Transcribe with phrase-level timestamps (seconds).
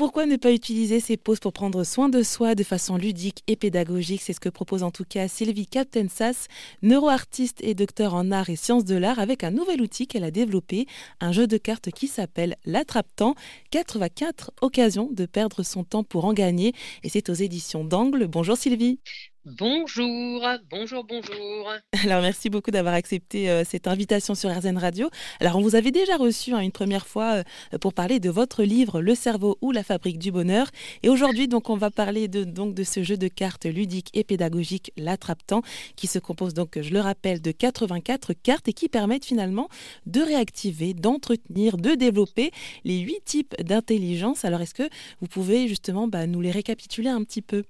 [0.00, 3.54] Pourquoi ne pas utiliser ces pauses pour prendre soin de soi de façon ludique et
[3.54, 4.22] pédagogique?
[4.22, 6.46] C'est ce que propose en tout cas Sylvie Captensas,
[6.80, 10.30] neuroartiste et docteur en art et sciences de l'art, avec un nouvel outil qu'elle a
[10.30, 10.86] développé,
[11.20, 13.34] un jeu de cartes qui s'appelle l'attrape-temps.
[13.72, 16.72] 84 occasions de perdre son temps pour en gagner.
[17.02, 18.26] Et c'est aux éditions d'Angle.
[18.26, 19.00] Bonjour Sylvie.
[19.46, 21.72] Bonjour, bonjour, bonjour.
[22.04, 25.08] Alors merci beaucoup d'avoir accepté euh, cette invitation sur RZN Radio.
[25.40, 28.62] Alors on vous avait déjà reçu hein, une première fois euh, pour parler de votre
[28.64, 30.66] livre Le cerveau ou la fabrique du bonheur.
[31.02, 34.24] Et aujourd'hui donc on va parler de, donc, de ce jeu de cartes ludique et
[34.24, 35.62] pédagogique l'attrape-temps
[35.96, 39.70] qui se compose donc, je le rappelle, de 84 cartes et qui permettent finalement
[40.04, 42.50] de réactiver, d'entretenir, de développer
[42.84, 44.44] les huit types d'intelligence.
[44.44, 44.90] Alors est-ce que
[45.22, 47.64] vous pouvez justement bah, nous les récapituler un petit peu?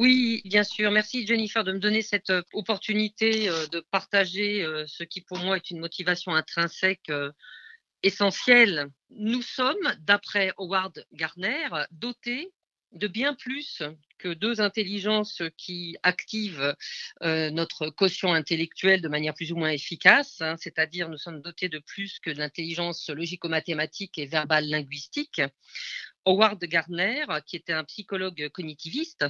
[0.00, 0.90] Oui, bien sûr.
[0.90, 5.36] Merci Jennifer de me donner cette euh, opportunité euh, de partager euh, ce qui pour
[5.36, 7.12] moi est une motivation intrinsèque
[8.02, 8.88] essentielle.
[9.10, 12.50] Nous sommes, d'après Howard Gardner, dotés
[12.92, 13.82] de bien plus
[14.16, 16.74] que deux intelligences qui activent
[17.20, 20.56] notre quotient intellectuel de manière plus ou moins efficace, hein.
[20.58, 25.40] c'est-à-dire nous sommes dotés de plus que de l'intelligence logico-mathématique et verbale linguistique.
[26.24, 29.24] Howard Gardner, qui était un psychologue cognitiviste,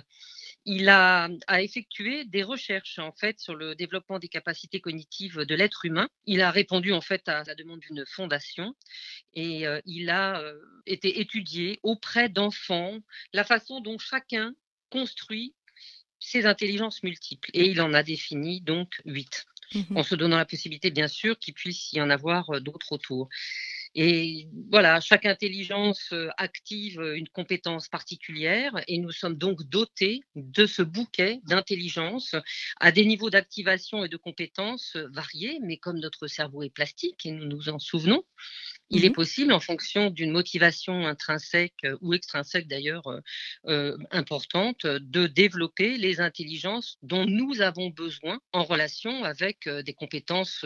[0.67, 5.85] il a, effectué des recherches en fait sur le développement des capacités cognitives de l'être
[5.85, 6.09] humain.
[6.27, 8.75] Il a répondu en fait à la demande d'une fondation
[9.35, 12.99] et euh, il a euh, été étudié auprès d'enfants
[13.33, 14.55] la façon dont chacun
[14.91, 15.55] construit
[16.19, 20.45] ses intelligences multiples et il en a défini donc huit, mmh en se donnant la
[20.45, 23.29] possibilité bien sûr qu'il puisse y en avoir euh, d'autres autour.
[23.97, 30.65] Et voilà, chaque intelligence euh, active une compétence particulière et nous sommes donc dotés de
[30.67, 32.37] ce bouquet d'intelligence
[32.79, 37.33] à des niveaux d'activation et de compétences variés, mais comme notre cerveau est plastique et
[37.33, 38.23] nous nous en souvenons,
[38.91, 43.21] il est mmh possible, en fonction d'une motivation intrinsèque euh, ou extrinsèque d'ailleurs euh,
[43.67, 50.65] euh, importante, de développer les intelligences dont nous avons besoin en relation avec des compétences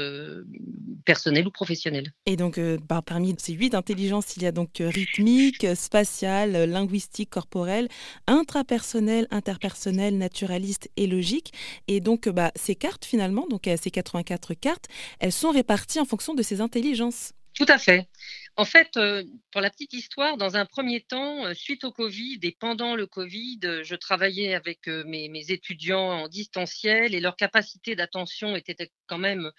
[1.05, 2.13] personnelles ou professionnelles.
[2.27, 2.59] Et donc,
[2.89, 7.89] bah, parmi ces huit intelligences, il y a donc rythmique, spatiale, linguistique, corporelle,
[8.27, 11.53] intrapersonnelle, interpersonnelle, naturaliste et logique.
[11.89, 14.87] Et donc, bah, ces cartes, finalement, donc ces 84 cartes,
[15.19, 17.33] elles sont réparties en fonction de ces intelligences.
[17.55, 18.09] Tout à fait.
[18.57, 22.39] En fait, euh, pour la petite histoire, dans un premier temps, euh, suite au Covid
[22.43, 27.97] et pendant le Covid, euh, je travaillais avec mes, étudiants en distanciel et leur capacité
[27.97, 29.51] d'attention était quand même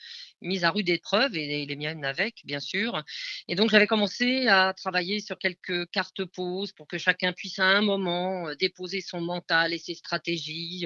[0.41, 3.03] mise à rude épreuve et les miennes avec, bien sûr.
[3.49, 7.65] Et donc, j'avais commencé à travailler sur quelques cartes pauses pour que chacun puisse à
[7.65, 10.85] un moment déposer son mental et ses stratégies,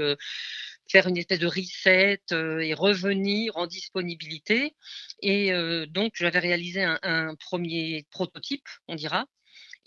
[0.90, 4.76] faire une espèce de reset et revenir en disponibilité.
[5.22, 5.52] Et
[5.88, 9.26] donc, j'avais réalisé un premier prototype, on dira.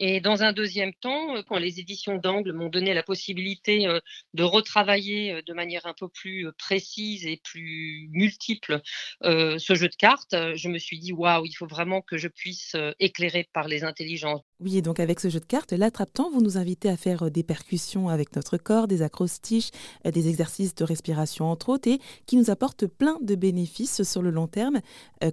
[0.05, 4.01] Et dans un deuxième temps, euh, quand les éditions d'Angle m'ont donné la possibilité euh,
[4.35, 8.81] de retravailler euh, de manière un peu plus précise et plus multiple
[9.23, 12.75] ce jeu de cartes, je me suis dit waouh, il faut vraiment que je puisse
[12.99, 14.41] éclairer par les intelligences.
[14.59, 17.43] Oui, et donc avec ce jeu de cartes, l'attrape-temps, vous nous invitez à faire des
[17.43, 19.71] percussions avec notre corps, des acrostiches,
[20.05, 24.31] des exercices de respiration entre autres, et qui nous apportent plein de bénéfices sur le
[24.31, 24.81] long terme,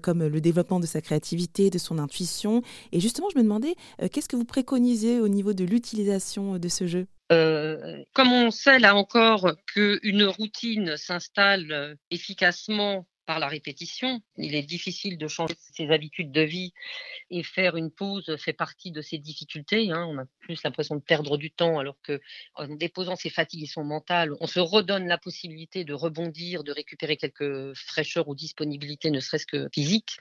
[0.02, 2.62] comme le développement de sa créativité, de son intuition.
[2.92, 3.76] Et justement, je me demandais,
[4.12, 7.08] qu'est-ce que vous préconiser au niveau de l'utilisation de ce jeu?
[7.32, 14.22] Euh, comme on sait là encore qu'une routine s'installe euh, efficacement par la répétition.
[14.38, 16.74] Il est difficile de changer ses habitudes de vie
[17.30, 19.92] et faire une pause fait partie de ces difficultés.
[19.92, 20.04] Hein.
[20.10, 22.20] On a plus l'impression de perdre du temps alors que
[22.56, 26.72] en déposant ses fatigues et son mental, on se redonne la possibilité de rebondir, de
[26.72, 30.18] récupérer quelques fraîcheurs ou disponibilités, ne serait-ce que physique.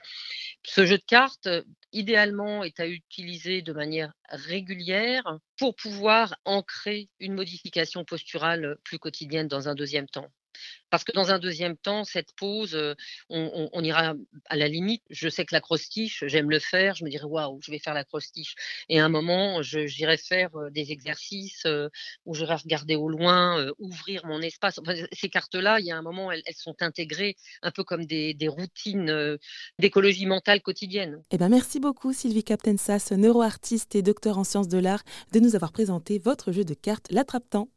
[0.63, 1.49] Ce jeu de cartes,
[1.91, 9.47] idéalement, est à utiliser de manière régulière pour pouvoir ancrer une modification posturale plus quotidienne
[9.47, 10.29] dans un deuxième temps.
[10.89, 12.77] Parce que dans un deuxième temps, cette pause,
[13.29, 14.15] on, ira
[14.45, 15.03] à la limite.
[15.09, 16.95] Je sais que l'acrostiche, j'aime le faire.
[16.95, 18.55] Je me dirais, waouh, je vais faire l'acrostiche.
[18.89, 21.67] Et à un moment, j'irai faire des exercices
[22.25, 24.79] où j'irai regarder au loin, ouvrir mon espace.
[25.11, 29.37] ces cartes-là, il y a un moment, elles, sont intégrées un peu comme des, routines
[29.77, 31.21] d'écologie mentale quotidienne.
[31.31, 35.03] Eh ben, merci beaucoup, Sylvie Captensas, neuroartiste et docteur en sciences de l'art,
[35.33, 37.67] de nous avoir présenté votre jeu de cartes, l'attrape-temps.